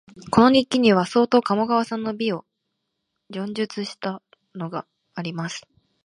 [0.31, 2.43] この日記には、相当鴨川の美を
[3.31, 4.21] 叙述したも
[4.55, 5.67] のがあります